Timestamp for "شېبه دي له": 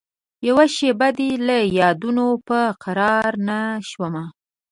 0.75-1.57